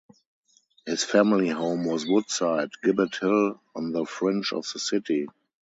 [0.87, 5.27] His family home was Woodside, Gibbet Hill, on the fringe of the city.